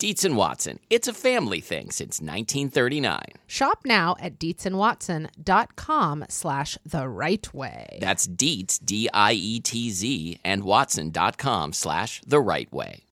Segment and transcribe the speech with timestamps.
[0.00, 0.80] Dietz and Watson.
[0.88, 3.20] It's a family thing since 1939.
[3.46, 7.98] Shop now at dietzandwatson.com slash the right way.
[8.00, 13.04] That's Dietz, D I E T Z, and Watson.com slash the right way.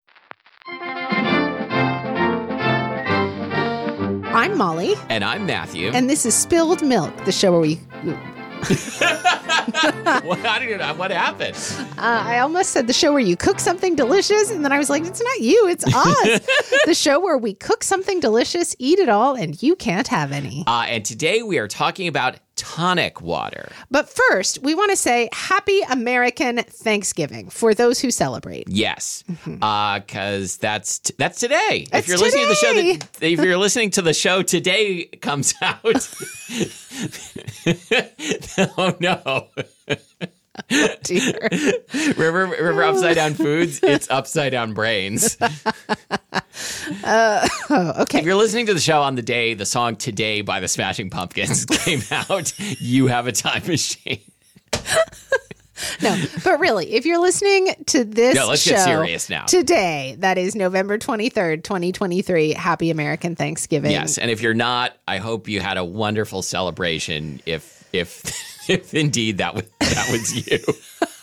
[4.35, 5.91] I'm Molly, And I'm Matthew.
[5.93, 7.79] and this is Spilled Milk, the show where we.
[10.25, 11.57] what, I don't know, what happened?
[11.99, 14.89] Uh, I almost said the show where you cook something delicious, and then I was
[14.89, 16.47] like, it's not you, it's us.
[16.87, 20.65] the show where we cook something delicious, eat it all, and you can't have any.
[20.67, 23.71] Uh, and today we are talking about tonic water.
[23.91, 28.69] But first, we want to say Happy American Thanksgiving for those who celebrate.
[28.69, 31.87] Yes, because that's t- that's today.
[31.87, 31.97] Mm-hmm.
[31.97, 32.97] It's if you're listening to the show, today.
[32.97, 35.79] that, if you're listening to the show today comes out.
[38.77, 39.47] oh no!
[41.03, 41.49] Dear.
[42.17, 43.81] River, remember Upside Down Foods?
[43.89, 45.37] It's Upside Down Brains.
[47.05, 47.49] Oh,
[48.01, 48.19] okay.
[48.19, 51.11] If you're listening to the show on the day the song "Today" by the Smashing
[51.11, 54.21] Pumpkins came out, you have a time machine.
[56.03, 59.45] No, but really, if you're listening to this No, let's show get serious now.
[59.45, 63.93] today, that is November 23rd, 2023, Happy American Thanksgiving.
[63.93, 67.41] Yes, and if you're not, I hope you had a wonderful celebration.
[67.47, 68.23] If if
[68.73, 70.59] if indeed that was that was you.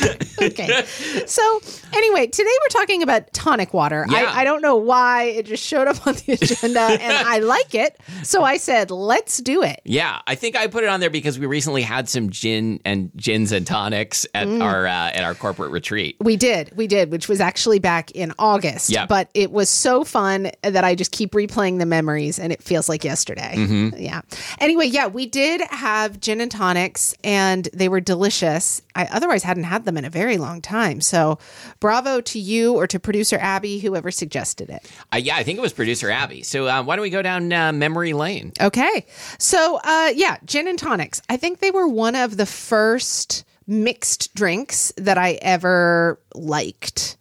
[0.42, 0.84] okay.
[1.26, 1.60] So,
[1.94, 4.04] anyway, today we're talking about tonic water.
[4.08, 4.18] Yeah.
[4.18, 7.74] I, I don't know why it just showed up on the agenda and I like
[7.74, 7.98] it.
[8.22, 9.80] So I said, let's do it.
[9.84, 13.10] Yeah, I think I put it on there because we recently had some gin and
[13.16, 16.16] gins and tonics at our uh, at our corporate retreat.
[16.20, 16.76] We did.
[16.76, 18.90] We did, which was actually back in August.
[18.90, 19.06] Yeah.
[19.06, 22.88] But it was so fun that I just keep replaying the memories and it feels
[22.88, 23.54] like yesterday.
[23.56, 24.00] Mm-hmm.
[24.00, 24.22] Yeah.
[24.60, 28.82] Anyway, yeah, we did have gin and tonics and they were delicious.
[28.94, 31.00] I otherwise hadn't had them in a very long time.
[31.00, 31.38] So
[31.80, 34.90] bravo to you or to producer Abby, whoever suggested it.
[35.12, 36.42] Uh, yeah, I think it was producer Abby.
[36.42, 38.52] So uh, why don't we go down uh, memory lane?
[38.60, 39.06] Okay.
[39.38, 41.22] So, uh, yeah, gin and tonics.
[41.28, 47.16] I think they were one of the first mixed drinks that I ever liked.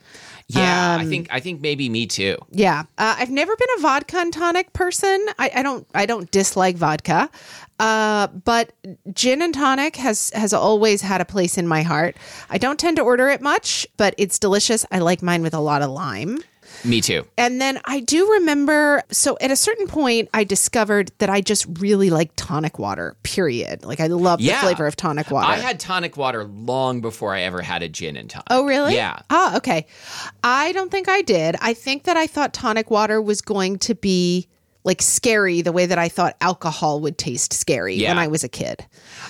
[0.56, 2.38] Yeah, Um, I think I think maybe me too.
[2.52, 5.26] Yeah, uh, I've never been a vodka and tonic person.
[5.40, 5.88] I, I don't.
[5.94, 7.30] I don't dislike vodka,
[7.80, 8.74] uh, but
[9.14, 12.16] gin and tonic has has always had a place in my heart.
[12.50, 14.86] I don't tend to order it much, but it's delicious.
[14.92, 16.40] I like mine with a lot of lime.
[16.84, 17.26] Me too.
[17.38, 21.66] And then I do remember, so at a certain point, I discovered that I just
[21.80, 23.84] really like tonic water, period.
[23.86, 24.56] Like I love Yeah.
[24.62, 25.48] the flavor of tonic water.
[25.52, 28.48] I had tonic water long before I ever had a gin and tonic.
[28.50, 28.96] Oh, really?
[28.96, 29.20] Yeah.
[29.30, 29.86] Ah, okay.
[30.44, 31.56] I don't think I did.
[31.62, 34.48] I think that I thought tonic water was going to be
[34.84, 38.10] like scary the way that I thought alcohol would taste scary Yeah.
[38.10, 38.84] when I was a kid.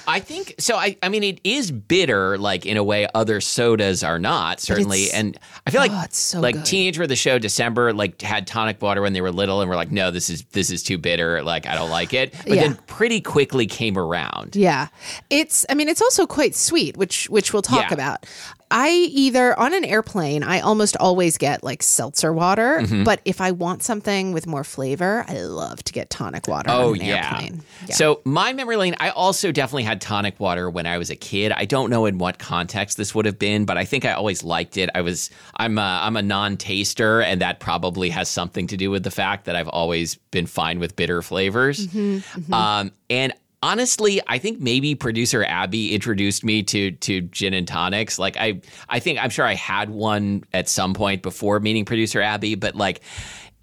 [0.08, 0.78] I think so.
[0.78, 5.12] I, I mean, it is bitter, like in a way other sodas are not certainly.
[5.12, 6.66] And I feel like Oh, so like good.
[6.66, 9.76] teenager of the show December like had tonic water when they were little and were
[9.76, 11.44] like, no, this is this is too bitter.
[11.44, 12.34] Like I don't like it.
[12.44, 12.62] But Yeah.
[12.64, 14.56] then pretty quickly came around.
[14.56, 14.88] Yeah.
[15.30, 17.94] It's I mean it's also quite sweet, which which we'll talk Yeah.
[17.94, 18.26] about.
[18.72, 23.04] I either on an airplane, I almost always get like seltzer water, Mm-hmm.
[23.04, 26.94] but if I want something with more flavor, I love to get tonic water Oh
[26.94, 27.32] on an yeah.
[27.32, 27.62] airplane.
[27.88, 27.96] Yeah.
[27.96, 31.52] So my memory lane, I also definitely had tonic water when I was a kid.
[31.52, 34.44] I don't know in what context this would have been, but I think I always
[34.44, 34.90] liked it.
[34.96, 39.04] I was I'm a, I'm a non-taster, and that probably has something to do with
[39.04, 41.88] the fact that I've always been fine with bitter flavors.
[41.88, 47.68] Mm-hmm, Um, and honestly, I think maybe producer Abby introduced me to to gin and
[47.68, 48.18] tonics.
[48.20, 52.22] Like I I think I'm sure I had one at some point before meeting producer
[52.22, 53.02] Abby, but like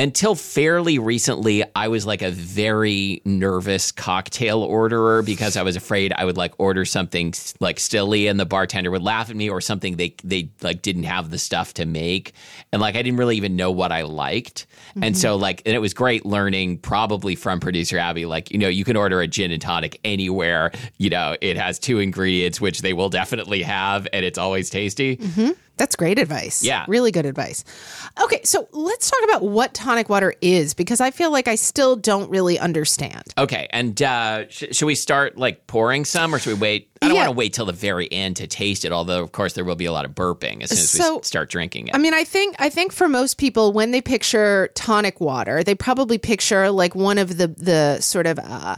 [0.00, 6.12] until fairly recently, I was like a very nervous cocktail orderer because I was afraid
[6.12, 9.60] I would like order something like stilly and the bartender would laugh at me or
[9.60, 12.32] something they they like didn't have the stuff to make.
[12.72, 14.66] And like I didn't really even know what I liked.
[14.90, 15.02] Mm-hmm.
[15.02, 18.68] And so like and it was great learning probably from producer Abby like you know
[18.68, 22.82] you can order a gin and tonic anywhere, you know, it has two ingredients which
[22.82, 25.16] they will definitely have and it's always tasty.
[25.16, 25.50] Mm-hmm.
[25.78, 26.62] That's great advice.
[26.62, 26.84] Yeah.
[26.88, 27.64] Really good advice.
[28.22, 31.96] Okay, so let's talk about what tonic water is because I feel like I still
[31.96, 33.22] don't really understand.
[33.38, 36.90] Okay, and uh, sh- should we start like pouring some or should we wait?
[37.00, 37.26] I don't Yeah.
[37.26, 39.76] want to wait till the very end to taste it, although, of course, there will
[39.76, 41.94] be a lot of burping as soon as we So- s- start drinking it.
[41.94, 45.76] I mean, I think I think for most people, when they picture tonic water, they
[45.76, 48.76] probably picture like one of the the sort of uh,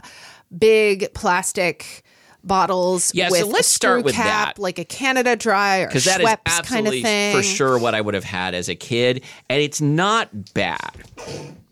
[0.55, 2.03] big plastic
[2.43, 4.61] bottles Yeah, so with let's a start screw with cap, that.
[4.61, 7.35] like a Canada Dry or because that is Schweppes kind absolutely of thing.
[7.35, 10.91] for sure what I would have had as a kid, and it's not bad.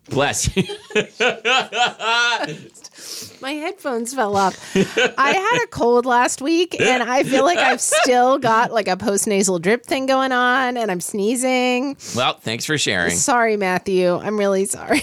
[0.10, 0.63] Bless you.
[3.42, 4.57] My headphones fell off.
[5.18, 8.98] I had a cold last week, and I feel like I've still got like a
[8.98, 11.95] post nasal drip thing going on, and I'm sneezing.
[12.16, 13.16] well, thanks for sharing.
[13.16, 14.16] Sorry, Matthew.
[14.16, 15.01] I'm really sorry.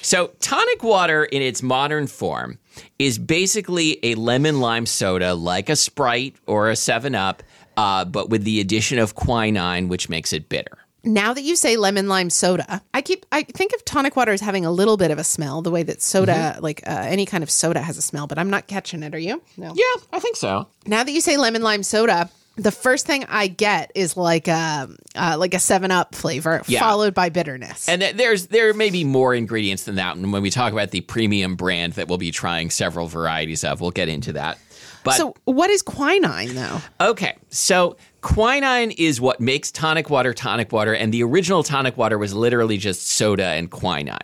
[0.00, 2.58] So, tonic water in its modern form
[2.98, 7.42] is basically a lemon lime soda like a Sprite or a 7 Up,
[7.76, 10.78] uh, but with the addition of quinine, which makes it bitter.
[11.04, 14.40] Now that you say lemon lime soda, I keep I think of tonic water as
[14.40, 16.62] having a little bit of a smell, the way that soda, Mm-hmm.
[16.62, 18.26] like uh, any kind of soda, has a smell.
[18.26, 19.14] But I'm not catching it.
[19.14, 19.40] Are you?
[19.56, 19.72] No.
[19.76, 20.66] Yeah, I think so.
[20.86, 24.88] Now that you say lemon lime soda, the first thing I get is like a
[25.14, 26.80] uh, like a Seven Up flavor, Yeah.
[26.80, 27.88] followed by bitterness.
[27.88, 30.16] And th- there's there may be more ingredients than that.
[30.16, 33.80] And when we talk about the premium brand that we'll be trying several varieties of,
[33.80, 34.58] we'll get into that.
[35.04, 36.80] But so, what is quinine though?
[37.00, 42.18] okay, so quinine is what makes tonic water tonic water, and the original tonic water
[42.18, 44.18] was literally just soda and quinine.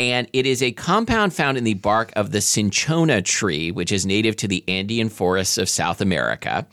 [0.00, 4.06] And it is a compound found in the bark of the cinchona tree, which is
[4.06, 6.66] native to the Andean forests of South America.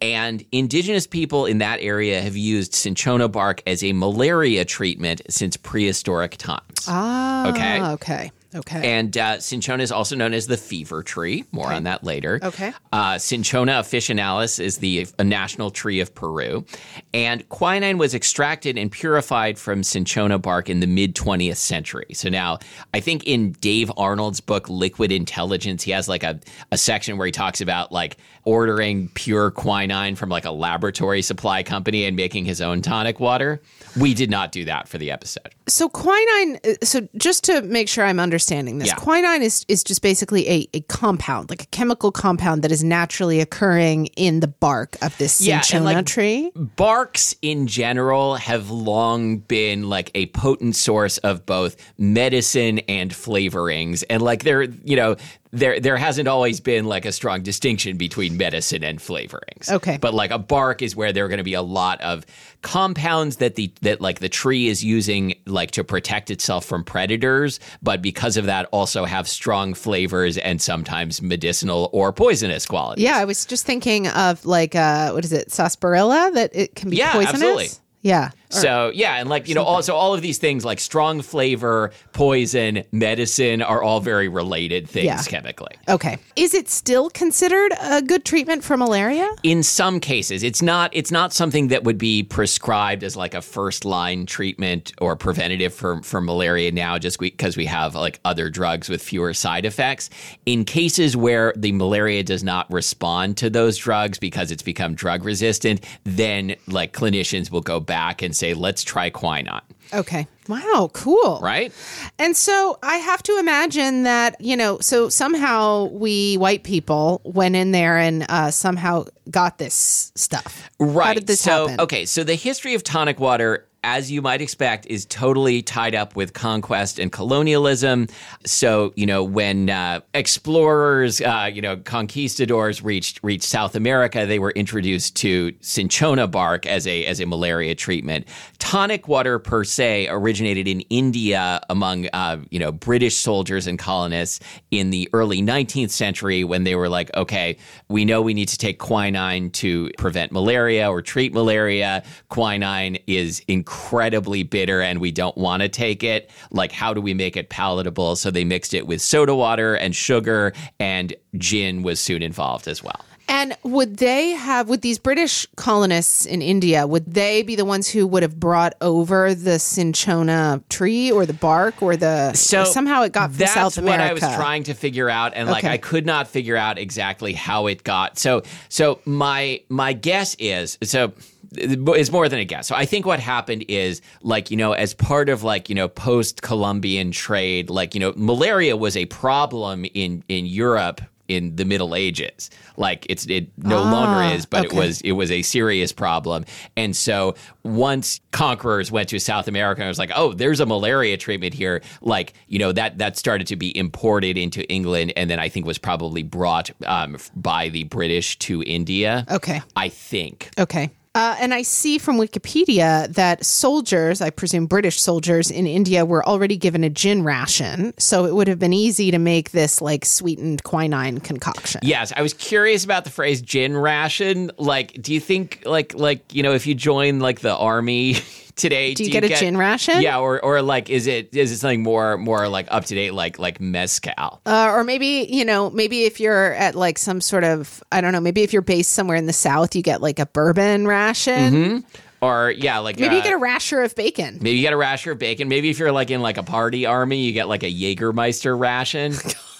[0.00, 5.56] And indigenous people in that area have used cinchona bark as a malaria treatment since
[5.56, 6.84] prehistoric times.
[6.86, 7.82] Ah, Okay.
[7.82, 8.96] okay, okay.
[8.96, 11.44] And uh, cinchona is also known as the fever tree.
[11.52, 12.40] More on that later.
[12.42, 12.72] Okay.
[12.92, 16.64] Uh, cinchona officinalis is the a national tree of Peru,
[17.12, 22.06] and quinine was extracted and purified from cinchona bark in the mid 20th century.
[22.14, 22.58] So now,
[22.94, 26.40] I think in Dave Arnold's book Liquid Intelligence, he has like a,
[26.72, 31.62] a section where he talks about like ordering pure quinine from like a laboratory supply
[31.62, 33.60] company and making his own tonic water.
[34.00, 35.54] We did not do that for the episode.
[35.66, 36.58] So quinine.
[36.64, 38.94] uh, So just to make sure I'm understanding this, Yeah.
[38.94, 43.40] quinine is is just basically a, a compound, like a chemical compound that is naturally
[43.40, 46.50] occurring in the bark of this Yeah, cinchona like, tree.
[46.54, 54.04] barks in general have long been like a potent source of both medicine and flavorings
[54.08, 55.16] and like they're, you know
[55.50, 59.96] there there hasn't always been like a strong distinction between medicine and flavorings Okay.
[59.98, 62.26] but like a bark is where there are going to be a lot of
[62.62, 67.60] compounds that the that like the tree is using like to protect itself from predators
[67.82, 73.16] but because of that also have strong flavors and sometimes medicinal or poisonous qualities Yeah,
[73.16, 76.30] I was just thinking of like uh, what is it, sarsaparilla?
[76.34, 77.34] That it can be Yeah, poisonous.
[77.34, 77.68] absolutely.
[78.02, 78.30] Yeah.
[78.50, 82.84] So yeah, and like you know, also all of these things like strong flavor, poison,
[82.92, 85.22] medicine are all very related things Yeah.
[85.22, 85.76] chemically.
[85.88, 86.18] Okay.
[86.36, 89.28] Is it still considered a good treatment for malaria?
[89.42, 93.42] In some cases, it's not it's not something that would be prescribed as like a
[93.42, 98.48] first line treatment or preventative for for malaria now, just because we have like other
[98.50, 100.08] drugs with fewer side effects.
[100.46, 105.24] In cases where the malaria does not respond to those drugs because it's become drug
[105.24, 110.26] resistant, then like clinicians will go back and say, let's try quinine, Okay.
[110.48, 111.40] Wow, cool.
[111.42, 111.72] right?
[112.18, 117.54] And so I have to imagine that, you know, so somehow we white people went
[117.54, 120.70] in there and uh, somehow got this stuff.
[120.78, 121.06] Right.
[121.06, 121.82] How did this so, happen?
[121.82, 126.16] okay, so the history of tonic water, as you might expect, is totally tied up
[126.16, 128.08] with conquest and colonialism.
[128.44, 134.38] So, you know, when uh, explorers, uh, you know, conquistadors reached reached South America, they
[134.38, 138.26] were introduced to cinchona bark as a as a malaria treatment.
[138.58, 144.40] Tonic water per se originated in India among uh, you know British soldiers and colonists
[144.70, 147.56] in the early 19th century when they were like, okay,
[147.88, 152.02] we know we need to take quinine to prevent malaria or treat malaria.
[152.28, 156.30] Quinine is incredibly bitter and we don't want to take it.
[156.50, 158.16] Like, how do we make it palatable?
[158.16, 162.82] So they mixed it with soda water and sugar, and gin was soon involved as
[162.82, 163.04] well.
[163.30, 167.86] And would they have, would these British colonists in India, would they be the ones
[167.86, 173.02] who would have brought over the cinchona tree or the bark or the, So somehow
[173.02, 174.14] it got from that's South America?
[174.14, 175.74] what I was trying to figure out, and like Okay.
[175.74, 178.18] I could not figure out exactly how it got.
[178.18, 181.12] So so my my guess is so
[181.52, 182.66] it's more than a guess.
[182.68, 185.88] So I think what happened is like you know as part of like you know
[185.88, 191.64] post Columbian trade, like you know malaria was a problem in in Europe in the
[191.66, 192.50] Middle Ages.
[192.76, 196.44] Like it's it no Ah, longer is, but it was it was a serious problem.
[196.76, 201.16] And so once conquerors went to South America, and was like, oh, there's a malaria
[201.18, 201.82] treatment here.
[202.00, 205.66] Like you know that that started to be imported into England, and then I think
[205.66, 209.26] was probably brought um, by the British to India.
[209.30, 209.60] Okay.
[209.76, 210.50] I think.
[210.58, 210.90] Okay.
[211.14, 216.24] Uh, and I see from Wikipedia that soldiers, I presume British soldiers in India, were
[216.26, 217.94] already given a gin ration.
[217.98, 221.80] So it would have been easy to make this like sweetened quinine concoction.
[221.82, 226.34] Yes, I was curious about the phrase "gin ration." Like, do you think, like, like
[226.34, 228.16] you know, if you join like the army
[228.58, 230.02] today, Do you get a gin ration?
[230.02, 233.14] Yeah, or or like, is it is it something more more like up to date,
[233.14, 234.42] like like mezcal?
[234.44, 238.12] Uh, or maybe, you know, maybe if you're at like some sort of, I don't
[238.12, 241.84] know, maybe if you're based somewhere in the South, you get like a bourbon ration.
[242.20, 244.38] Or yeah, like Maybe you uh, get a rasher of bacon.
[244.40, 245.48] Maybe you get a rasher of bacon.
[245.48, 249.14] Maybe if you're like in like a party army, you get like a Jägermeister ration.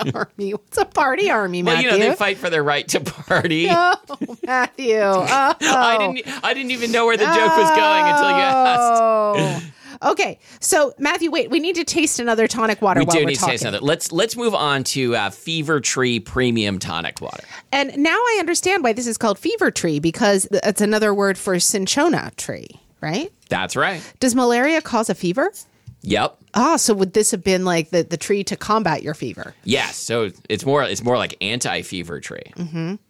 [0.14, 0.52] army.
[0.52, 1.88] What's a party army, Matthew?
[1.88, 3.66] well, you know they fight for their right to party.
[3.70, 3.96] oh,
[4.44, 4.98] Matthew.
[4.98, 5.26] Oh.
[5.60, 6.44] I didn't.
[6.44, 9.02] I didn't even know where the joke was going until you asked.
[9.02, 9.62] Oh.
[10.04, 13.44] Okay, so Matthew, wait, we need to taste another tonic water We do need to
[13.44, 13.78] taste another.
[13.78, 17.44] Let's let's move on to uh, Fever Tree Premium Tonic Water.
[17.70, 21.58] And now I understand why this is called fever tree because it's another word for
[21.60, 23.32] cinchona tree, right?
[23.48, 24.02] That's right.
[24.18, 25.52] Does malaria cause a fever?
[26.02, 26.41] Yep.
[26.54, 29.54] Ah, so would this have been like the, the tree to combat your fever?
[29.64, 29.96] Yes.
[29.96, 32.52] So it's more it's more like anti fever tree.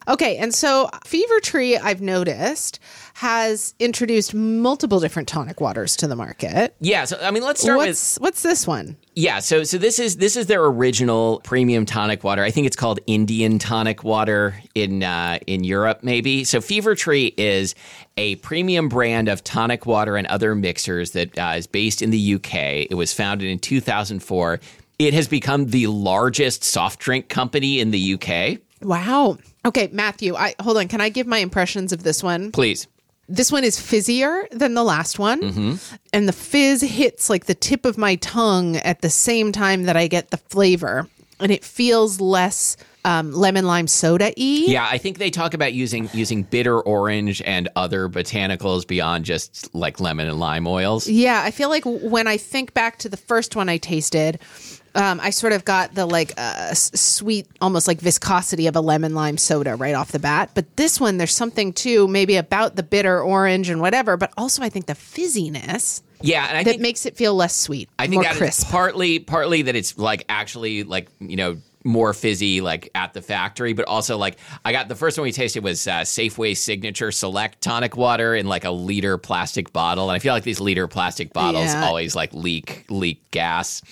[0.09, 2.81] Okay, and so Fever Tree, I've noticed,
[3.15, 6.75] has introduced multiple different tonic waters to the market.
[6.81, 7.05] Yeah.
[7.05, 8.97] So I mean, let's start with What's what's this one?
[9.15, 12.43] Yeah, so so this is this is their original premium tonic water.
[12.43, 16.45] I think it's called Indian tonic water in uh, in Europe, maybe.
[16.45, 17.75] So Fever Tree is
[18.17, 22.35] a premium brand of tonic water and other mixers that uh, is based in the
[22.35, 22.55] UK.
[22.91, 24.61] It was founded in 2004.
[24.99, 28.61] It has become the largest soft drink company in the UK.
[28.83, 29.39] Wow.
[29.65, 30.89] Okay, Matthew, I hold on.
[30.89, 32.53] Can I give my impressions of this one?
[32.53, 32.87] Please.
[33.29, 35.41] This one is fizzier than the last one.
[35.41, 35.97] Mm-hmm.
[36.13, 39.97] And the fizz hits like the tip of my tongue at the same time that
[39.97, 41.09] I get the flavor.
[41.41, 44.71] And it feels less um, lemon lime soda e.
[44.71, 49.75] Yeah, I think they talk about using using bitter orange and other botanicals beyond just
[49.75, 51.09] like lemon and lime oils.
[51.09, 54.39] Yeah, I feel like when I think back to the first one I tasted,
[54.95, 59.15] um, I sort of got the like uh, sweet, almost like viscosity of a lemon
[59.15, 60.51] lime soda right off the bat.
[60.55, 64.63] But this one, there's something too, maybe about the bitter orange and whatever, but also
[64.63, 68.05] I think the fizziness Yeah, and I that think makes it feel less sweet, I
[68.05, 68.69] think more that is crisp.
[68.71, 73.73] partly partly that it's like actually like you know more fizzy like at the factory,
[73.73, 77.61] but also like I got the first one we tasted was uh, Safeway Signature Select
[77.61, 81.33] tonic water in like a liter plastic bottle, and I feel like these liter plastic
[81.33, 81.85] bottles Yeah.
[81.85, 83.83] always like leak leak gas.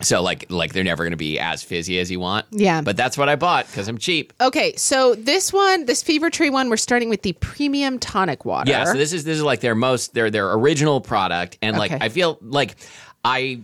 [0.00, 2.46] So like like they're never going to be as fizzy as you want.
[2.52, 2.82] Yeah.
[2.82, 4.32] But that's what I bought because I'm cheap.
[4.40, 8.70] Okay, so this one, this Fever Tree one, we're starting with the premium tonic water.
[8.70, 11.90] Yeah, so this is this is like their most their their original product, and like
[11.90, 12.04] Okay.
[12.04, 12.76] I feel like
[13.24, 13.60] I,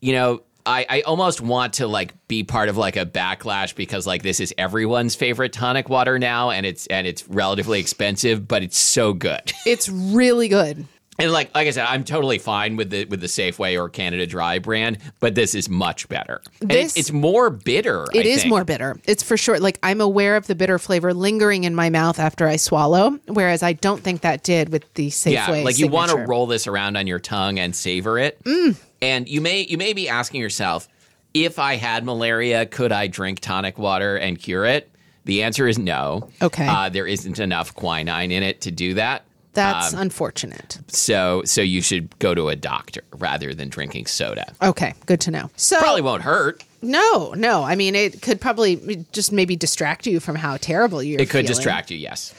[0.00, 0.42] you know.
[0.66, 4.40] I, I almost want to like be part of like a backlash because like this
[4.40, 9.12] is everyone's favorite tonic water now and it's and it's relatively expensive but it's so
[9.12, 10.84] good it's really good.
[11.18, 14.26] and like like I said I'm totally fine with the with the Safeway or Canada
[14.26, 18.28] Dry brand but this is much better and it's, This- it's more bitter It I
[18.28, 18.50] is think.
[18.50, 18.98] more bitter.
[19.06, 19.58] It's for sure.
[19.60, 23.62] Like I'm aware of the bitter flavor lingering in my mouth after I swallow, whereas
[23.62, 25.32] I don't think that did with the Safeway.
[25.32, 28.42] Yeah, like you want to roll this around on your tongue and savor it.
[28.44, 28.76] Mm.
[29.02, 30.88] And you may you may be asking yourself,
[31.34, 34.90] if I had malaria, could I drink tonic water and cure it?
[35.24, 36.30] The answer is no.
[36.40, 36.66] Okay.
[36.66, 39.24] uh, there isn't enough quinine in it to do that.
[39.54, 40.78] That's Um, unfortunate.
[40.88, 44.52] so so you should go to a doctor rather than drinking soda.
[44.62, 45.50] Okay, good to know.
[45.56, 46.62] So Probably won't hurt.
[46.82, 47.64] no, no.
[47.64, 51.20] I mean, it could probably just maybe distract you from how terrible you're.
[51.20, 51.46] It could feeling.
[51.46, 51.96] distract you.
[51.96, 52.34] Yes.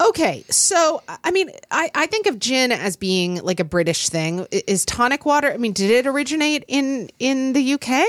[0.00, 4.46] Okay, so I mean, I, I think of gin as being like a British thing.
[4.50, 5.52] Is tonic water?
[5.52, 8.04] I mean, did it originate in in the UK?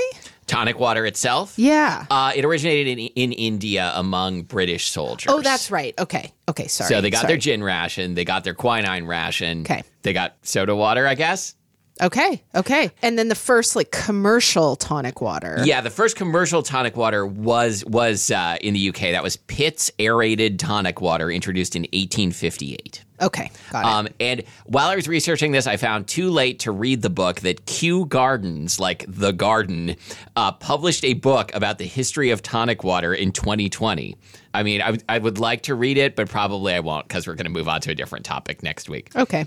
[0.46, 1.58] Tonic water itself.
[1.58, 2.06] Yeah.
[2.10, 5.32] Uh, it originated in in India among British soldiers.
[5.32, 5.94] oh, that's right.
[5.98, 6.32] Okay.
[6.48, 6.68] Okay.
[6.68, 6.88] Sorry.
[6.88, 7.32] So they got sorry.
[7.32, 9.62] their gin ration, they got their quinine ration.
[9.62, 9.82] Okay.
[10.02, 11.54] They got soda water, I guess.
[12.02, 12.42] Okay.
[12.54, 12.90] Okay.
[13.02, 15.62] And then the first like commercial tonic water.
[15.64, 19.00] Yeah, the first commercial tonic water was was uh, in the UK.
[19.12, 23.04] That was Pitt's aerated tonic water, introduced in 1858.
[23.22, 23.50] Okay.
[23.70, 23.86] Got it.
[23.86, 27.40] Um, and while I was researching this, I found too late to read the book
[27.40, 29.96] that Kew Gardens, like the garden,
[30.36, 34.16] uh, published a book about the history of tonic water in 2020.
[34.52, 37.34] I mean, I, I would like to read it, but probably I won't because we're
[37.34, 39.10] going to move on to a different topic next week.
[39.16, 39.46] okay.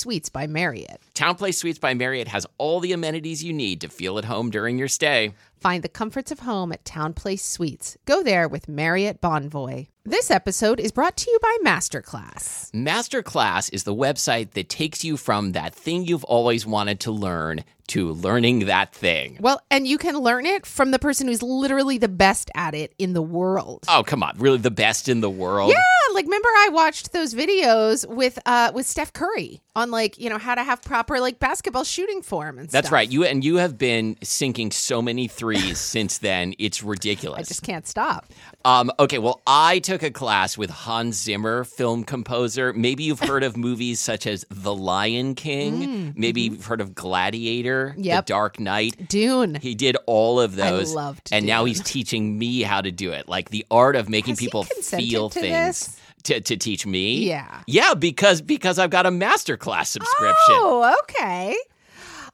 [0.00, 1.00] Suites by Marriott.
[1.14, 4.78] TownePlace Suites by Marriott has all the amenities you need to feel at home during
[4.78, 5.34] your stay.
[5.60, 7.98] Find the comforts of home at TownePlace Suites.
[8.06, 9.88] Go there with Marriott Bonvoy.
[10.06, 12.70] This episode is brought to you by Masterclass.
[12.72, 17.62] Masterclass is the website that takes you from that thing you've always wanted to learn
[17.90, 19.36] to learning that thing.
[19.40, 22.94] Well, and you can learn it from the person who's literally the best at it
[22.98, 23.84] in the world.
[23.88, 24.36] Oh, come on.
[24.38, 25.70] Really the best in the world?
[25.70, 30.28] Yeah, like remember I watched those videos with uh with Steph Curry on like, you
[30.28, 32.72] know, how to have proper like basketball shooting form and stuff.
[32.72, 32.94] That's stuff.
[32.94, 33.10] right.
[33.10, 36.54] You and you have been sinking so many threes since then.
[36.58, 37.40] It's ridiculous.
[37.40, 38.26] I just can't stop.
[38.64, 42.72] Um, okay, well, I took a class with Hans Zimmer, film composer.
[42.72, 46.12] Maybe you've heard of movies such as The Lion King.
[46.16, 48.02] Maybe you've heard of Gladiator, Mm-hmm.
[48.02, 48.26] Yep.
[48.26, 49.08] The Dark Knight.
[49.08, 49.56] Dune.
[49.56, 50.94] He did all of those.
[50.94, 53.28] loved and now he's teaching me how to do it.
[53.28, 55.52] Like the art of making Has people feel to things.
[55.86, 56.00] this?
[56.24, 57.62] To, to teach me, Yeah.
[57.66, 60.34] yeah, because because I've got a masterclass subscription.
[60.50, 61.56] Oh, okay.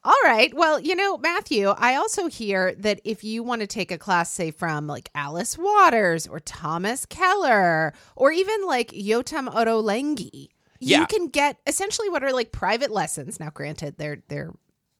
[0.03, 0.53] All right.
[0.53, 4.29] Well, you know, Matthew, I also hear that if you want to take a class,
[4.31, 10.99] say from like Alice Waters or Thomas Keller or even like Yotam Ottolenghi, Yeah.
[10.99, 13.39] you can get essentially what are like private lessons.
[13.39, 14.53] Now, granted, they're they're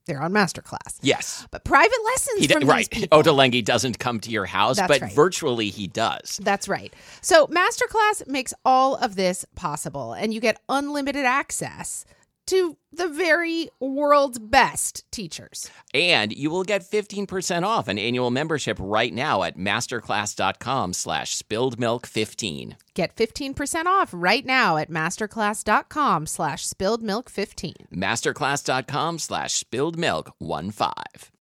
[0.07, 2.89] they're on masterclass, Yes, but private lessons he d- from right.
[2.89, 3.21] these people.
[3.21, 5.13] Ottolenghi doesn't come to your house, That's but right.
[5.13, 6.39] virtually he does.
[6.41, 6.93] That's right.
[7.21, 12.05] So, Masterclass makes all of this possible, and you get unlimited access
[12.47, 15.69] to the very world's best teachers.
[15.93, 22.73] And you will get 15% off an annual membership right now at masterclass.com slash spilledmilk15.
[22.93, 27.75] Get 15% off right now at masterclass.com slash spilled milk 15.
[27.93, 31.36] Masterclass.com slash spilledmilk15.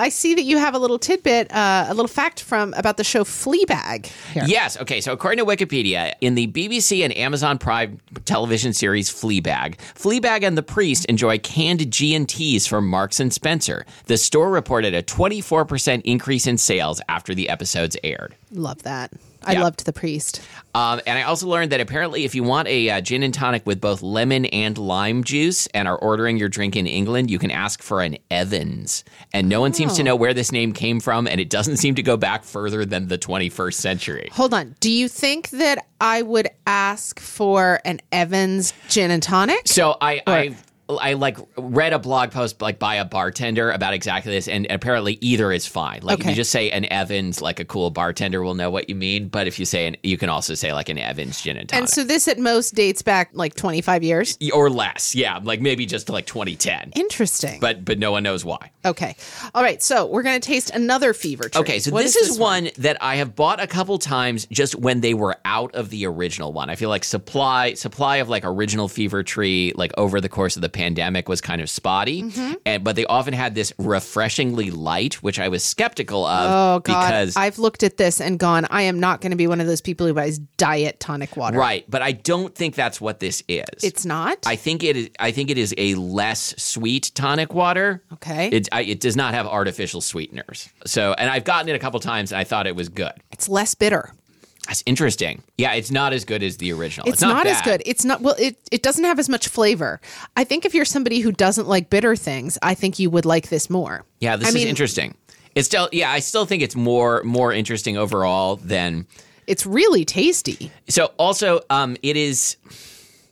[0.00, 3.04] I see that you have a little tidbit, uh, a little fact from about the
[3.04, 4.06] show Fleabag.
[4.32, 4.44] Here.
[4.46, 4.80] Yes.
[4.80, 5.00] Okay.
[5.00, 10.56] So, according to Wikipedia, in the BBC and Amazon Prime television series Fleabag, Fleabag and
[10.56, 13.84] the Priest enjoy canned G and T's from Marks and Spencer.
[14.06, 18.34] The store reported a 24% increase in sales after the episodes aired.
[18.50, 19.12] Love that.
[19.44, 19.62] I Yeah.
[19.62, 20.40] loved The Priest.
[20.74, 23.66] Um, and I also learned that apparently, if you want a uh, gin and tonic
[23.66, 27.50] with both lemon and lime juice and are ordering your drink in England, you can
[27.50, 29.04] ask for an Evans.
[29.32, 31.94] And no one seems to know where this name came from, and it doesn't seem
[31.96, 34.28] to go back further than the 21st century.
[34.32, 34.76] Hold on.
[34.80, 39.66] Do you think that I would ask for an Evans gin and tonic?
[39.66, 40.56] So I, I,
[40.98, 45.18] I like read a blog post like by a bartender about exactly this, and apparently
[45.20, 46.00] either is fine.
[46.02, 48.94] Like if you just say an Evans, like a cool bartender will know what you
[48.94, 49.28] mean.
[49.28, 51.82] But if you say an, you can also say like an Evans gin and tonic.
[51.82, 54.38] And so this at most dates back like 25 years.
[54.52, 56.92] or less, yeah, like maybe just to like 2010.
[56.96, 57.60] Interesting.
[57.60, 58.70] but but no one knows why.
[58.84, 59.16] okay.
[59.54, 59.82] All right.
[59.82, 61.60] So we're going to taste another fever tree.
[61.60, 65.00] Okay, so What this is, one, that I have bought a couple times just when
[65.00, 66.70] they were out of the original one.
[66.70, 70.62] I feel like supply supply of like original Fever Tree like over the course of
[70.62, 72.52] the pandemic was kind of spotty, Mm-hmm.
[72.66, 77.06] and but they often had this refreshingly light, which I was skeptical of Oh God!
[77.08, 78.66] because I've looked at this and gone.
[78.70, 81.58] I am not going to be one of those people who buys diet tonic water.
[81.58, 83.66] right, but I don't think that's what this is.
[83.82, 84.38] It's not.
[84.46, 85.10] I think it is.
[85.18, 88.02] I think it is a less sweet tonic water.
[88.14, 88.48] okay.
[88.48, 90.68] It I, it does not have artificial sweeteners.
[90.86, 93.12] So, and I've gotten it a couple times, and I thought it was good.
[93.32, 94.12] it's less bitter.
[94.70, 95.42] That's interesting.
[95.58, 97.08] Yeah, it's not as good as the original.
[97.08, 97.64] It's, not, as bad.
[97.64, 97.82] good.
[97.86, 98.36] It's not well.
[98.38, 100.00] It it doesn't have as much flavor.
[100.36, 103.48] I think if you're somebody who doesn't like bitter things, I think you would like
[103.48, 104.04] this more.
[104.20, 105.16] Yeah, this I is mean- interesting.
[105.56, 109.08] It's still yeah, I still think it's more more interesting overall than
[109.48, 110.70] It's really tasty.
[110.88, 112.56] So also, um, it is.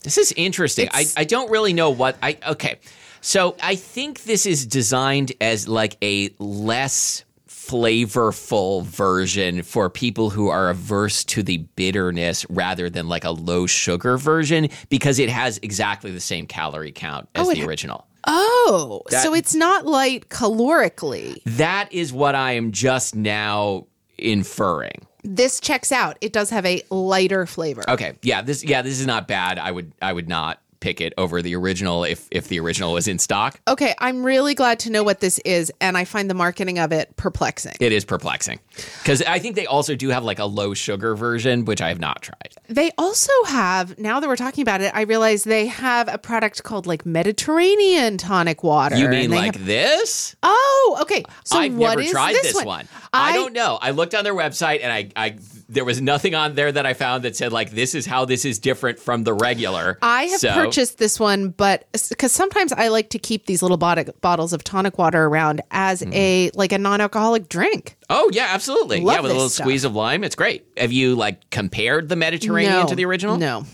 [0.02, 0.88] This is interesting.
[0.92, 2.36] I, I don't really know what I.
[2.48, 2.80] Okay,
[3.20, 7.22] so I think this is designed as like a less
[7.68, 13.66] flavorful version for people who are averse to the bitterness rather than like a low
[13.66, 18.06] sugar version because it has exactly the same calorie count as Oh, the original.
[18.26, 21.40] Oh, That- so it's not light calorically.
[21.44, 23.86] That is what I am just now
[24.18, 25.06] inferring.
[25.24, 26.16] This checks out.
[26.20, 27.88] It does have a lighter flavor.
[27.88, 29.58] Okay, yeah, this yeah, this is not bad.
[29.58, 33.08] I would I would not pick it over the original if if the original was
[33.08, 33.60] in stock.
[33.66, 36.92] Okay, I'm really glad to know what this is, and I find the marketing of
[36.92, 37.74] it perplexing.
[37.80, 38.60] It is perplexing
[39.02, 42.00] because I think they also do have like a low sugar version, which I have
[42.00, 42.54] not tried.
[42.68, 46.62] They also have, now that we're talking about it, I realize they have a product
[46.62, 48.96] called like Mediterranean tonic water.
[48.96, 50.36] You mean like have- this?
[50.42, 51.24] oh, okay.
[51.44, 52.86] So I've what never is tried this, this one.
[53.12, 53.78] I, I don't know.
[53.80, 55.36] I looked on their website and I, I
[55.70, 58.44] there was nothing on there that I found that said like this is how this
[58.46, 59.98] is different from the regular.
[60.00, 63.76] I have So- purchased this one, but because sometimes I like to keep these little
[63.76, 66.14] bot- bottles of tonic water around as Mm.
[66.14, 67.96] a like a non-alcoholic drink.
[68.08, 69.00] Oh yeah, absolutely.
[69.00, 69.64] Love yeah, with a little stuff.
[69.66, 70.64] squeeze of lime, it's great.
[70.78, 73.36] Have you like compared the Mediterranean no, to the original?
[73.36, 73.66] No.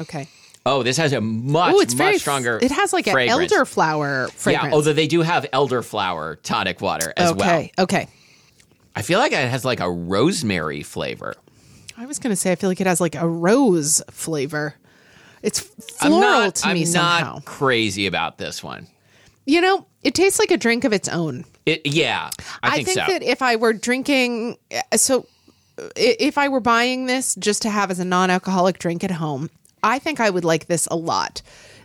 [0.00, 0.26] Okay.
[0.66, 2.58] Oh, this has a much Oh, it's much very stronger.
[2.60, 4.66] It has like an elderflower fragrance.
[4.66, 7.48] Yeah, although they do have elderflower tonic water as well.
[7.48, 7.72] okay.
[7.78, 8.08] Okay.
[8.98, 11.36] I feel like it has like a rosemary flavor.
[11.96, 14.74] I was going to say I feel like it has like a rose flavor.
[15.40, 17.40] It's I'm floral not, to I'm me not somehow.
[17.44, 18.88] crazy about this one.
[19.46, 21.44] You know, it tastes like a drink of its own.
[21.64, 22.30] It, yeah,
[22.60, 23.04] I think, so.
[23.06, 25.26] that if I were drinking, uh, so
[25.78, 29.48] uh, if I were buying this just to have as a non-alcoholic drink at home,
[29.80, 31.40] I think I would like this a lot.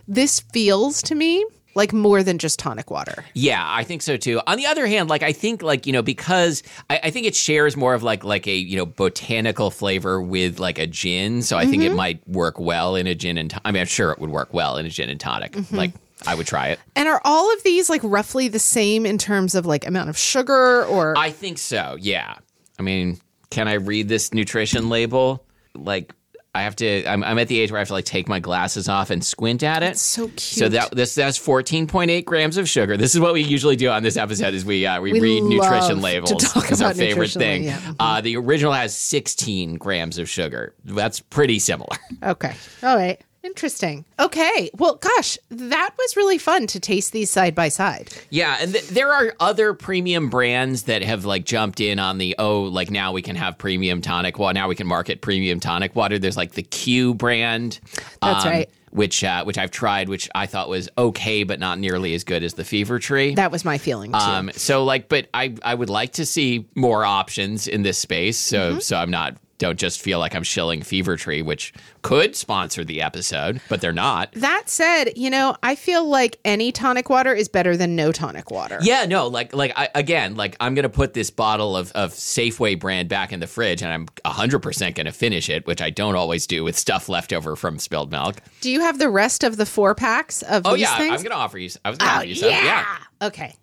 [0.08, 1.44] This feels to me
[1.74, 3.24] like more than just tonic water.
[3.34, 4.40] yeah, I think so too.
[4.46, 7.34] On the other hand, like I think like you know because I, I think it
[7.34, 11.56] shares more of like like a you know botanical flavor with like a gin, so
[11.56, 11.92] I think Mm-hmm.
[11.92, 13.52] it might work well in a gin and.
[13.64, 15.52] I mean, I'm sure it would work well in a gin and tonic.
[15.52, 15.76] Mm-hmm.
[15.76, 15.92] Like
[16.26, 16.78] I would try it.
[16.96, 20.16] And are all of these like roughly the same in terms of like amount of
[20.16, 21.96] sugar or I think so.
[22.00, 22.34] Yeah.
[22.78, 23.18] I mean,
[23.50, 25.44] can I read this nutrition label?
[25.74, 26.14] Like,
[26.54, 27.04] I have to.
[27.06, 29.24] I'm, I'm at the age where I have to like take my glasses off and
[29.24, 29.96] squint at it.
[29.98, 30.40] so cute.
[30.40, 32.96] So that this that's 14.8 grams of sugar.
[32.96, 35.42] This is what we usually do on this episode: is we uh, we, We read
[35.42, 36.52] nutrition to labels.
[36.52, 37.64] talk it's our favorite thing.
[37.64, 37.92] yeah.
[37.98, 40.74] Uh, the original has 16 grams of sugar.
[40.84, 41.96] That's pretty similar.
[42.22, 42.54] Okay.
[42.82, 43.20] All right.
[43.44, 44.04] Interesting.
[44.18, 44.70] Okay.
[44.78, 48.08] Well, gosh, that was really fun to taste these side by side.
[48.30, 52.34] Yeah, and th- there are other premium brands that have like jumped in on the
[52.38, 54.54] oh, like now we can have premium tonic water.
[54.54, 56.18] Now we can market premium tonic water.
[56.18, 57.80] There's like the Q brand.
[58.22, 58.70] That's right.
[58.90, 62.42] Which uh, which I've tried, which I thought was okay, but not nearly as good
[62.44, 63.34] as the Fever Tree.
[63.34, 64.18] That was my feeling too.
[64.18, 68.38] um, so like, but I I would like to see more options in this space.
[68.38, 68.78] So Mm-hmm.
[68.80, 71.72] so I'm not don't just feel like I'm shilling Fever Tree, which
[72.02, 74.30] could sponsor the episode, but they're not.
[74.32, 78.50] that said, you know, I feel like any tonic water is better than no tonic
[78.50, 78.78] water.
[78.82, 82.78] Yeah, no, like like I, again, like I'm gonna put this bottle of of Safeway
[82.78, 86.14] brand back in the fridge, and I'm 100 percent gonna finish it, which I don't
[86.14, 88.36] always do with stuff left over from spilled milk.
[88.60, 91.16] Do you have the rest of the four packs of Oh yeah, things?
[91.16, 91.70] I'm gonna offer you.
[91.84, 92.50] I was gonna Oh, offer you some.
[92.50, 92.84] Yeah.
[93.22, 93.54] Okay.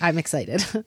[0.00, 0.62] I'm excited.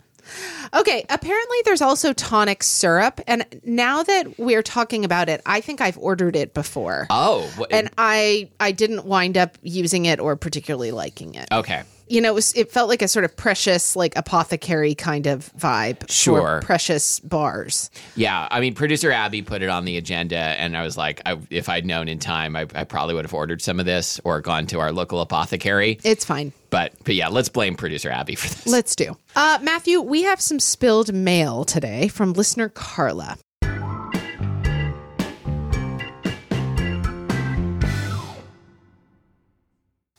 [0.73, 1.05] okay.
[1.09, 3.21] Apparently, there's also tonic syrup.
[3.27, 7.07] And now that we're talking about it, I think I've ordered it before.
[7.09, 11.47] Oh, wh- and I, I didn't wind up using it or particularly liking it.
[11.51, 11.83] okay.
[12.13, 15.51] You know, it, was, it felt like a sort of precious, like apothecary kind of
[15.57, 16.07] vibe.
[16.11, 16.59] Sure.
[16.59, 17.89] For precious bars.
[18.15, 21.39] Yeah, I mean, producer Abby put it on the agenda, and I was like, I,
[21.49, 24.41] if I'd known in time, I, I probably would have ordered some of this or
[24.41, 25.99] gone to our local apothecary.
[26.03, 26.53] It's fine.
[26.69, 28.67] But but yeah, let's blame producer Abby for this.
[28.67, 29.17] Let's do.
[29.35, 33.37] Uh, Matthew, we have some spilled mail today from listener Carla.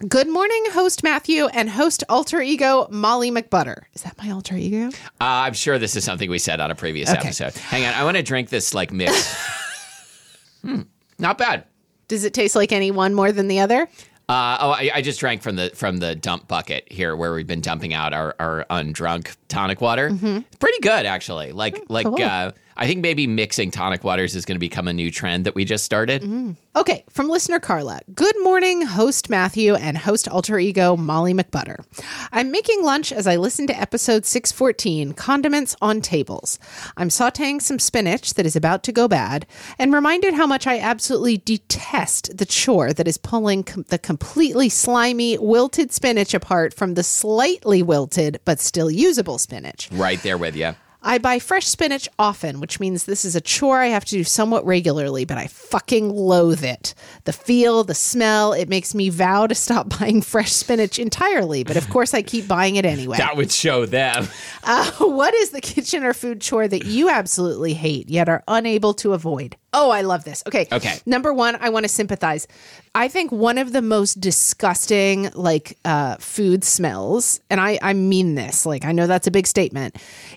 [0.08, 3.82] Good morning, host Matthew and host alter ego Molly McButter.
[3.94, 4.88] Is that my alter ego?
[4.88, 4.90] Uh,
[5.20, 7.20] I'm sure this is something we said on a previous Okay.
[7.20, 7.54] episode.
[7.54, 9.32] Hang on, I want to drink this like mix.
[10.62, 10.82] hmm,
[11.18, 11.64] not bad.
[12.08, 13.82] Does it taste like any one more than the other?
[14.28, 17.46] Uh, oh, I, I just drank from the from the dump bucket here, where we've
[17.46, 20.08] been dumping out our, our undrunk tonic water.
[20.12, 21.52] It's pretty good, actually.
[21.52, 22.20] Like like cool.
[22.22, 25.54] uh, I think maybe mixing tonic waters is going to become a new trend that
[25.54, 26.22] we just started.
[26.22, 26.56] Mm.
[26.76, 28.00] Okay, from listener Carla.
[28.14, 31.84] Good morning, host Matthew and host alter ego Molly McButter.
[32.32, 36.58] I'm making lunch as I listen to episode 614 Condiments on Tables.
[36.96, 39.46] I'm sauteing some spinach that is about to go bad
[39.78, 44.68] and reminded how much I absolutely detest the chore that is pulling com- the completely
[44.68, 49.88] slimy, wilted spinach apart from the slightly wilted but still usable spinach.
[49.92, 50.74] Right there with you.
[51.06, 54.24] I buy fresh spinach often, which means this is a chore I have to do
[54.24, 56.94] somewhat regularly, but I fucking loathe it.
[57.24, 61.76] The feel, the smell, it makes me vow to stop buying fresh spinach entirely, but
[61.76, 63.18] of course I keep buying it anyway.
[63.18, 64.26] That would show them.
[64.62, 68.94] Uh, what is the kitchen or food chore that you absolutely hate yet are unable
[68.94, 69.56] to avoid?
[69.74, 70.42] Oh, I love this.
[70.46, 70.66] Okay.
[70.72, 70.98] Okay.
[71.04, 72.46] Number one, I want to sympathize.
[72.94, 78.37] I think one of the most disgusting, like, uh, food smells, and I, I mean
[78.37, 79.96] this, like, I know that's a big statement,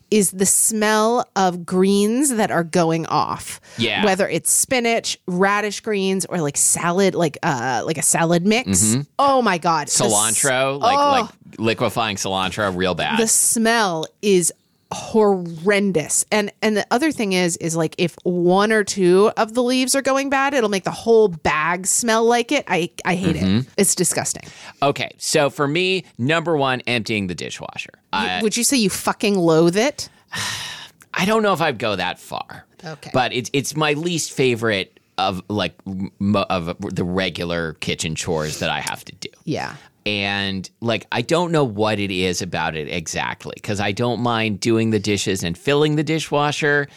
[0.10, 3.62] is the smell of greens that are going off.
[3.78, 4.04] Yeah.
[4.04, 8.96] Whether it's spinach, radish greens, or like salad, like, uh, like a salad mix.
[9.20, 9.88] Oh my God.
[9.88, 11.12] The Cilantro, like Oh.
[11.22, 13.20] like liquefying cilantro, real bad.
[13.20, 14.52] the smell is
[14.92, 19.62] horrendous and and the other thing is is like if one or two of the
[19.62, 23.36] leaves are going bad it'll make the whole bag smell like it i i hate
[23.36, 23.58] Mm-hmm.
[23.60, 24.44] it it's disgusting
[24.82, 27.90] okay, so for me, number one, emptying the dishwasher.
[28.14, 30.10] I, would you say you fucking loathe it
[31.14, 32.66] I don't know if I'd go that far.
[32.86, 33.10] Okay.
[33.14, 38.70] But it's it's my least favorite of like m- of the regular kitchen chores that
[38.70, 39.30] I have to do.
[39.44, 39.76] yeah
[40.08, 44.62] And like I don't know what it is about it exactly cuz I don't mind
[44.62, 46.88] doing the dishes and filling the dishwasher,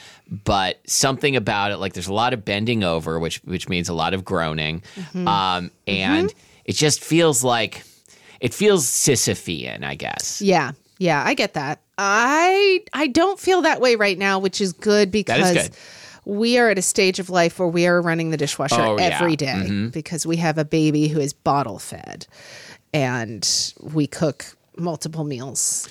[0.44, 3.94] but something about it like there's a lot of bending over which which means a
[3.94, 4.83] lot of groaning.
[4.96, 5.27] Mm-hmm.
[5.27, 5.70] Um mm-hmm.
[5.90, 7.83] and it just feels like
[8.40, 10.40] it feels Sisyphean, I guess.
[10.40, 14.73] yeah yeah i get that i i don't feel that way right now which is
[14.75, 15.70] good because good.
[16.27, 19.18] we are at a stage of life where we are running the dishwasher Oh, yeah.
[19.18, 19.88] every day mm-hmm.
[19.88, 22.27] because we have a baby who is bottle fed
[22.92, 25.88] and we cook multiple meals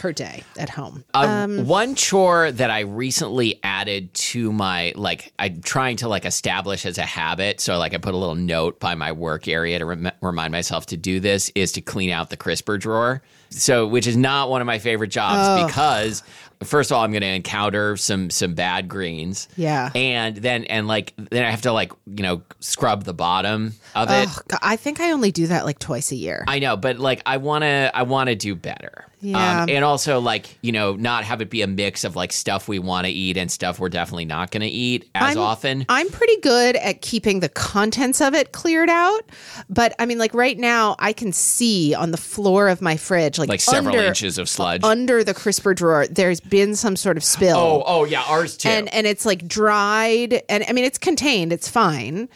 [0.00, 1.04] per day at home.
[1.12, 6.86] Um, one chore that I recently added to my like I'm trying to like establish
[6.86, 7.60] as a habit.
[7.60, 10.86] So like I put a little note by my work area to rem- remind myself
[10.86, 13.22] to do this is to clean out the crisper drawer.
[13.50, 16.22] So which is not one of my favorite jobs because
[16.62, 19.48] first of all I'm going to encounter some some bad greens.
[19.56, 19.90] Yeah.
[19.94, 24.10] And then and like then I have to like, you know, scrub the bottom of
[24.10, 24.28] it.
[24.28, 26.44] Ugh, I think I only do that like twice a year.
[26.46, 29.06] I know, but like I want to I want to do better.
[29.20, 29.62] Yeah.
[29.62, 32.68] Um, and also like, you know, not have it be a mix of like stuff
[32.68, 35.84] we want to eat and stuff we're definitely not going to eat as I'm- often.
[35.88, 39.22] I'm pretty good at keeping the contents of it cleared out,
[39.68, 43.38] but I mean, like right now, I can see on the floor of my fridge,
[43.38, 44.82] like, like several under, inches of sludge.
[44.84, 47.56] under the crisper drawer, there's been some sort of spill.
[47.56, 48.68] oh, oh yeah, ours too.
[48.68, 52.28] and and it's like dried, and I mean, it's contained, it's fine.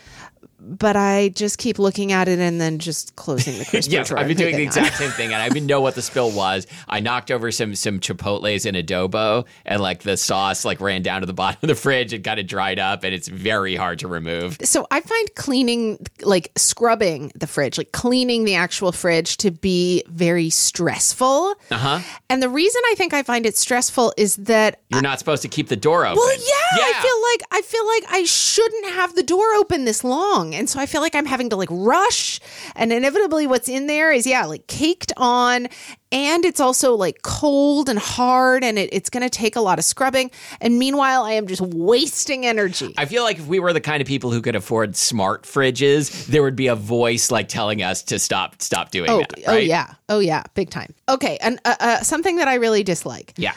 [0.67, 4.19] But I just keep looking at it and then just closing the crisper Yes, drawer.
[4.21, 6.67] I've been doing the exact same thing, and I didn't know what the spill was.
[6.89, 11.21] I knocked over some some chipotles in adobo, and like the sauce like ran down
[11.21, 13.99] to the bottom of the fridge and kind of dried up, and it's very hard
[14.01, 14.57] to remove.
[14.63, 20.03] so I find cleaning, like scrubbing the fridge, like cleaning the actual fridge to be
[20.09, 21.55] very stressful.
[21.71, 22.01] Uh huh.
[22.31, 25.49] And the reason I think I find it stressful is that You're not supposed to
[25.49, 26.17] keep the door open.
[26.19, 30.03] well, yeah, I feel like I feel like I shouldn't have the door open this
[30.05, 32.41] long, and so I feel like I'm having to like rush.
[32.77, 35.69] And inevitably, what's in there is yeah, like caked on,
[36.13, 39.79] and it's also like cold and hard, and it, it's going to take a lot
[39.79, 40.31] of scrubbing.
[40.61, 42.95] And meanwhile, I am just wasting energy.
[42.97, 46.27] I feel like if we were the kind of people who could afford smart fridges,
[46.27, 49.35] there would be a voice like telling us to stop stop doing Oh, that.
[49.47, 50.95] oh yeah, oh yeah, big time.
[51.09, 53.33] Okay, and uh, uh, something that I really dislike.
[53.37, 53.53] Yeah.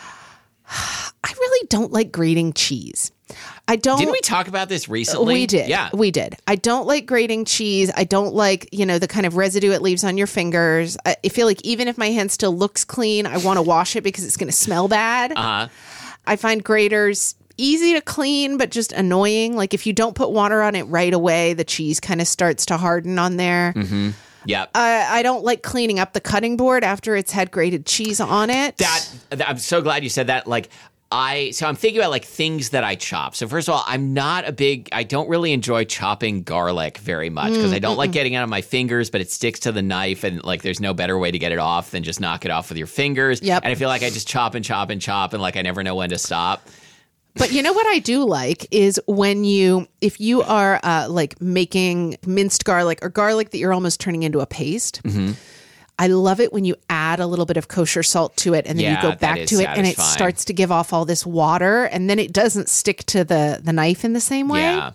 [0.69, 3.11] I really don't like grating cheese.
[3.67, 3.99] I don't.
[3.99, 5.33] Didn't we talk about this recently?
[5.33, 5.67] We did.
[5.67, 5.89] Yeah.
[5.93, 6.37] We did.
[6.47, 7.91] I don't like grating cheese.
[7.95, 10.97] I don't like, you know, the kind of residue it leaves on your fingers.
[11.05, 13.97] I I feel like even if my hand still looks clean, I want to wash
[13.97, 15.33] it because it's going to smell bad.
[15.33, 15.67] Uh-huh.
[16.25, 19.57] I find graters easy to clean, but just annoying.
[19.57, 22.67] Like if you don't put water on it right away, the cheese kind of starts
[22.67, 23.73] to harden on there.
[24.45, 24.71] Yep.
[24.75, 28.49] I, I don't like cleaning up the cutting board after it's had grated cheese on
[28.49, 28.77] it.
[28.77, 30.47] that, that- I'm so glad you said that.
[30.47, 30.69] Like
[31.09, 33.33] I so I'm thinking about like things that I chop.
[33.35, 37.29] So first of all, I'm not a big I don't really enjoy chopping garlic very
[37.29, 39.71] much mm, because I don't like getting it on my fingers, but it sticks to
[39.71, 42.43] the knife and like there's no better way to get it off than just knock
[42.43, 43.41] it off with your fingers.
[43.41, 43.63] Yep.
[43.63, 45.81] And I feel like I just chop and chop and chop and like I never
[45.81, 46.67] know when to stop.
[47.37, 51.39] But you know what I do like is when you, if you are uh, like
[51.41, 55.01] making minced garlic or garlic that you're almost turning into a paste.
[55.99, 58.77] I love it when you add a little bit of kosher salt to it and
[58.77, 61.25] then Yeah, you go back to it and it starts to give off all this
[61.25, 64.61] water and then it doesn't stick to the the knife in the same way.
[64.61, 64.91] Yeah.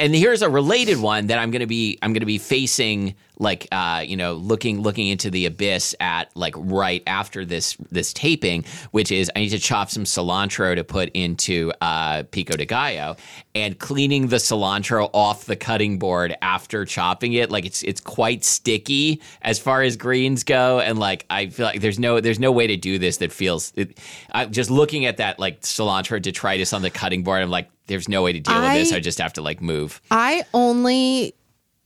[0.00, 4.02] And here's a related one that I'm gonna be I'm gonna be facing like uh,
[4.06, 9.12] you know looking looking into the abyss at like right after this this taping, which
[9.12, 13.16] is I need to chop some cilantro to put into uh, pico de gallo,
[13.54, 18.44] and cleaning the cilantro off the cutting board after chopping it, like it's it's quite
[18.44, 22.52] sticky as far as greens go, and like I feel like there's no there's no
[22.52, 23.98] way to do this that feels it,
[24.32, 28.08] I, just looking at that like cilantro detritus on the cutting board, I'm like there's
[28.08, 28.92] no way to deal with this.
[28.92, 30.02] I- I just have to like move.
[30.10, 31.34] I only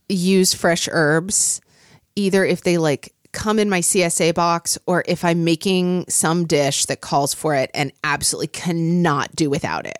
[0.09, 1.61] use fresh herbs
[2.15, 6.85] either if they like come in my CSA box or if I'm making some dish
[6.85, 9.97] that calls for it and absolutely cannot do without it.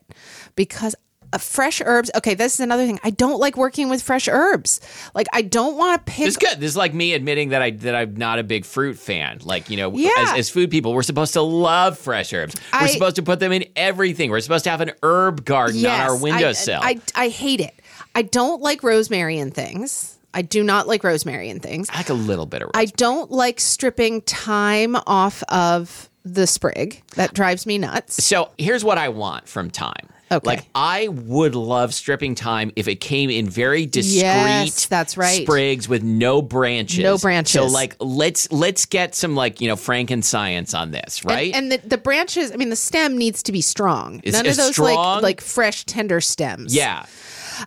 [0.55, 0.95] Because
[1.31, 2.99] uh, fresh herbs, okay, this is another thing.
[3.03, 4.79] I don't like working with fresh herbs.
[5.15, 6.59] Like I don't want to pick This is good.
[6.59, 9.39] This is like me admitting that I that I'm not a big fruit fan.
[9.43, 10.11] Like you know, Yeah.
[10.19, 12.53] as, as food people, we're supposed to love fresh herbs.
[12.71, 14.29] We're I- supposed to put them in everything.
[14.29, 16.79] We're supposed to have an herb garden on our Yes, windowsill.
[16.83, 17.73] I, I, I hate it.
[18.15, 20.17] I don't like rosemary and things.
[20.33, 21.89] I do not like rosemary and things.
[21.91, 22.71] I like a little bit of.
[22.73, 27.03] I don't like stripping thyme off of the sprig.
[27.15, 28.23] That drives me nuts.
[28.23, 30.09] So here's what I want from time.
[30.31, 30.47] Okay.
[30.47, 35.43] Like I would love stripping time if it came in very discreet Yes, that's right.
[35.43, 36.99] sprigs with no branches.
[37.03, 37.53] No branches.
[37.53, 41.53] So like let's let's get some like, you know, franken-science on this, right?
[41.53, 44.21] And, and the, the branches, I mean, the stem needs to be strong.
[44.23, 44.95] Is- None of those strong?
[44.95, 46.73] like like fresh tender stems.
[46.75, 47.05] yeah.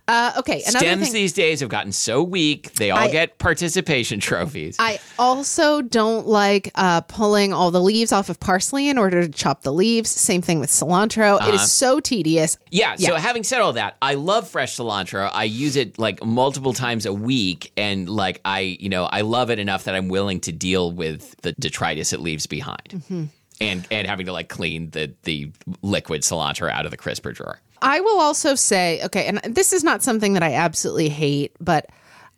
[0.09, 0.61] Uh, okay.
[0.61, 1.13] Stems thing.
[1.13, 4.77] these days have gotten so weak, they all I- get participation trophies.
[4.79, 9.29] I also don't like uh, pulling all the leaves off of parsley in order to
[9.29, 10.11] chop the leaves.
[10.11, 11.37] Same thing with cilantro.
[11.37, 11.53] It Uh-huh.
[11.53, 12.59] is so tedious.
[12.71, 15.31] Yeah, so having said all that, I love fresh cilantro.
[15.33, 19.51] I use it like multiple times a week and like I, you know, I love
[19.51, 22.89] it enough that I'm willing to deal with the detritus it leaves behind.
[22.89, 23.25] Mm-hmm.
[23.61, 25.51] And and having to like clean the the
[25.83, 27.61] liquid cilantro out of the crisper drawer.
[27.81, 31.87] I will also say, okay, and this is not something that I absolutely hate, but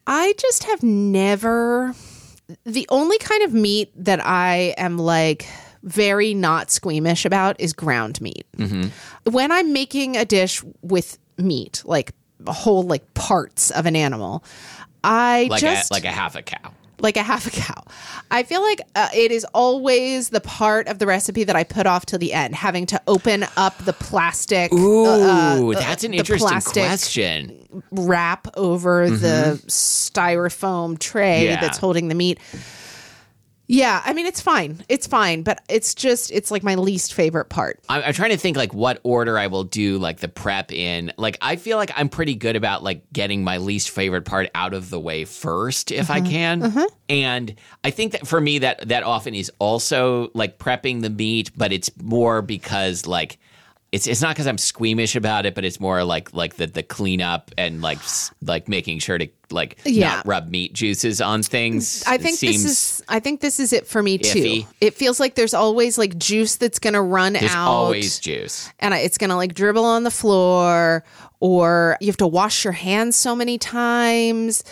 [0.06, 1.94] I just have never.
[2.64, 5.46] The only kind of meat that I am like
[5.82, 8.46] very not squeamish about is ground meat.
[8.56, 9.30] Mm-hmm.
[9.30, 12.12] When I'm making a dish with meat, like
[12.46, 14.44] whole like parts of an animal,
[15.04, 16.72] I Like just a like a half a cow.
[17.00, 17.82] Like a half a cow.
[18.30, 21.86] I feel like uh, it is always the part of the recipe that I put
[21.86, 26.14] off till the end, having to open up the plastic Ooh, uh, uh, that's an
[26.14, 27.82] interesting question.
[27.90, 31.44] wrap over the styrofoam tray Mm-hmm.
[31.46, 31.60] Yeah.
[31.60, 32.38] that's holding the meat.
[33.70, 34.82] Yeah, I mean it's fine.
[34.88, 37.78] It's fine, but it's just it's like my least favorite part.
[37.90, 41.12] I'm, I'm trying to think like what order I will do like the prep in.
[41.18, 44.72] Like I feel like I'm pretty good about like getting my least favorite part out
[44.72, 46.30] of the way first if I mm-hmm.
[46.30, 46.62] can.
[46.62, 46.94] Mm-hmm.
[47.10, 47.54] And
[47.84, 51.70] I think that for me that that often is also like prepping the meat, but
[51.70, 53.38] it's more because like
[53.90, 56.82] it's it's not because I'm squeamish about it, but it's more like like the the
[56.82, 57.98] cleanup and like
[58.42, 60.16] like making sure to like Yeah.
[60.16, 62.04] not rub meat juices on things.
[62.06, 64.64] I think this is I think this is it for me too.
[64.82, 67.68] It feels like there's always like juice that's going to run there's out.
[67.68, 68.70] always juice.
[68.78, 71.02] and it's going to like dribble on the floor
[71.40, 74.64] or you have to wash your hands so many times.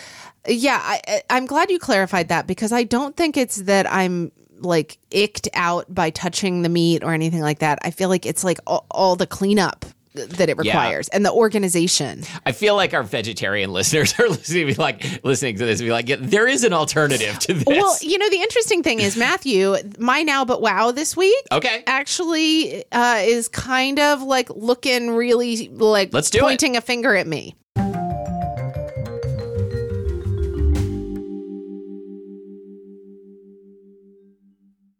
[0.47, 4.97] Yeah, I- I'm glad you clarified that because I don't think it's that I'm like
[5.11, 7.79] icked out by touching the meat or anything like that.
[7.83, 10.71] I feel like it's like all, all the cleanup that it Yeah.
[10.71, 12.23] requires and the organization.
[12.43, 15.85] I feel like our vegetarian listeners are listening, to be like listening to this, and
[15.87, 17.63] be like, yeah, there is an alternative to this.
[17.67, 21.83] Well, you know, the interesting thing is Matthew, my now but wow this week okay,
[21.85, 26.41] actually uh, is kind of like looking really like Let's do it.
[26.41, 27.55] pointing a finger at me.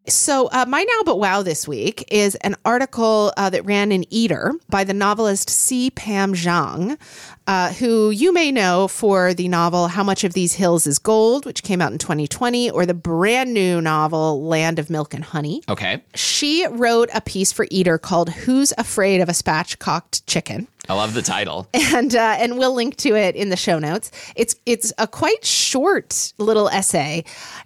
[0.09, 4.05] So, uh, my now but wow this week is an article uh, that ran in
[4.09, 5.89] Eater by the novelist C.
[5.91, 6.97] Pam Zhang,
[7.45, 11.45] uh, who you may know for the novel How Much of These Hills is Gold,
[11.45, 15.61] which came out in 2020, or the brand new novel Land of Milk and Honey.
[15.67, 20.93] Okay, she wrote a piece for Eater called "Who's Afraid of a Spatchcocked Chicken," I
[20.93, 21.67] love the title.
[21.73, 24.11] and uh, and we'll link to it in the show notes.
[24.35, 27.25] It's it's a quite short little essay,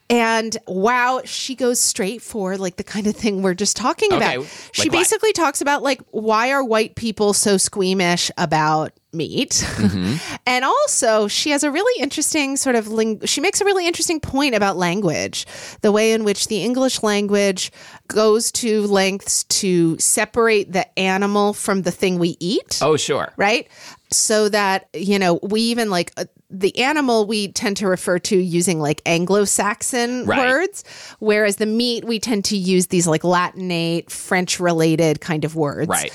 [0.09, 4.35] and wow, she goes straight for like the kind of thing we're just talking Okay,
[4.35, 4.39] about.
[4.39, 4.97] like she what?
[4.97, 10.15] basically talks about like why are white people so squeamish about meat Mm-hmm.
[10.45, 14.19] and also she has a really interesting sort of ling- she makes a really interesting
[14.19, 15.45] point about language
[15.81, 17.71] the way in which the english language
[18.07, 23.31] goes to lengths to separate the animal from the thing we eat Oh, sure.
[23.37, 23.67] right?
[24.11, 28.35] So that, you know, we even like uh, the animal we tend to refer to
[28.37, 30.39] using like Anglo-Saxon Right.
[30.39, 30.83] words,
[31.19, 35.87] whereas the meat we tend to use these like Latinate, French-related kind of words.
[35.87, 36.11] Right.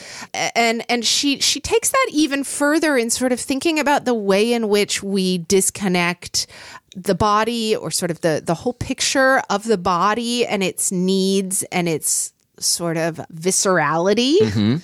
[0.55, 4.53] And and she she takes that even further in sort of thinking about the way
[4.53, 6.47] in which we disconnect
[6.95, 11.63] the body or sort of the the whole picture of the body and its needs
[11.73, 14.77] and its sort of viscerality Mm-hmm.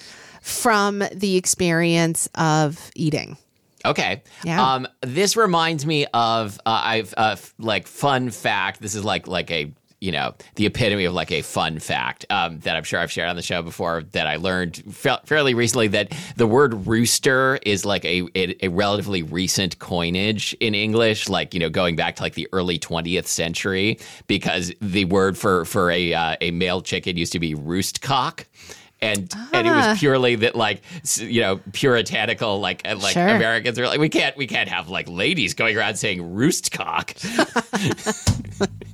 [0.42, 3.36] from the experience of eating.
[3.84, 4.22] Okay.
[4.44, 4.74] Yeah.
[4.74, 8.80] Um, this reminds me of uh, I've uh, f- like fun fact.
[8.80, 12.58] This is like like a you know the epitome of like a fun fact um,
[12.60, 15.86] that I'm sure I've shared on the show before that I learned fa- fairly recently
[15.88, 21.54] that the word rooster is like a, a a relatively recent coinage in English, like
[21.54, 25.90] you know going back to like the early 20th century because the word for for
[25.90, 28.46] a uh, a male chicken used to be roost cock.
[29.02, 29.90] And, and it Ah.
[29.90, 30.80] was purely that like
[31.16, 33.26] you know puritanical like like Sure.
[33.28, 37.12] Americans are like we can't we can't have like ladies going around saying roost cock.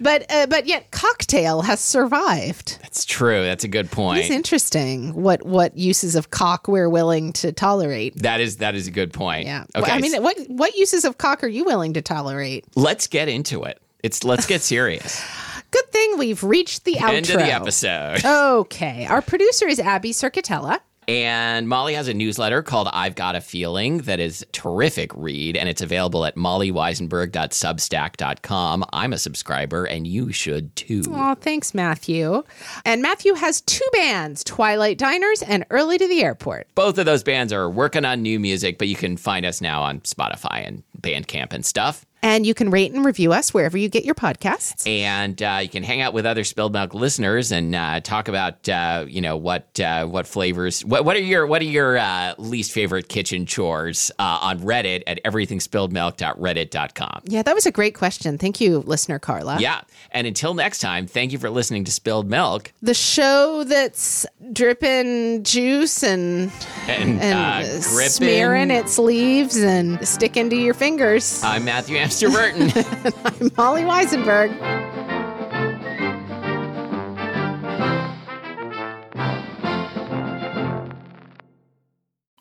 [0.00, 2.78] But uh, but yet cocktail has survived.
[2.82, 3.42] That's true.
[3.42, 4.20] That's a good point.
[4.20, 8.14] It's interesting what what uses of cock we're willing to tolerate.
[8.22, 9.46] That is that is a good point.
[9.46, 9.64] Yeah.
[9.74, 9.90] Okay.
[9.90, 12.64] I mean, what what uses of cock are you willing to tolerate?
[12.76, 13.82] let's get into it.
[14.04, 15.20] It's let's get serious.
[15.70, 17.14] Good thing we've reached the outro.
[17.14, 18.24] End of the episode.
[18.24, 19.06] Okay.
[19.06, 20.80] Our producer is Abby Cerquitella.
[21.06, 25.66] And Molly has a newsletter called I've Got a Feeling that is terrific read, and
[25.66, 28.84] it's available at mollywizenberg.substack.com.
[28.92, 31.02] I'm a subscriber, and you should too.
[31.08, 32.42] Oh, thanks, Matthew.
[32.84, 36.66] And Matthew has two bands, Twilight Diners and Early to the Airport.
[36.74, 39.80] Both of those bands are working on new music, but you can find us now
[39.82, 42.04] on Spotify and Bandcamp and stuff.
[42.22, 44.86] And you can rate and review us wherever you get your podcasts.
[44.88, 48.68] and uh, you can hang out with other Spilled Milk listeners and uh, talk about
[48.68, 52.34] uh, you know what uh, what flavors what, what are your what are your uh,
[52.38, 57.22] least favorite kitchen chores uh, on Reddit at everythingspilledmilk.reddit.com.
[57.24, 58.38] Yeah, that was a great question.
[58.38, 59.58] Thank you, listener Carla.
[59.60, 64.26] Yeah, and until next time, thank you for listening to Spilled Milk The show that's
[64.52, 66.50] dripping juice and
[66.86, 71.42] and, and smearing its leaves and sticking to your fingers.
[71.42, 72.72] I'm Matthew Amster Burton.
[73.26, 74.48] I'm Molly Wizenberg.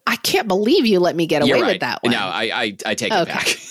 [0.06, 1.66] I can't believe you let me get away right.
[1.74, 2.14] with that one.
[2.14, 3.22] No, I I, I take Okay.
[3.24, 3.58] it back.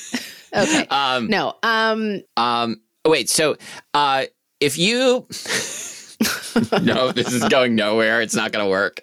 [0.57, 0.86] Okay.
[0.88, 1.55] um, no.
[1.62, 2.22] Um.
[2.38, 2.80] Um.
[3.07, 3.28] Wait.
[3.28, 3.57] So,
[3.92, 4.24] uh,
[4.59, 5.26] if you,
[6.82, 8.22] no, this is going nowhere.
[8.22, 9.03] It's not going to work.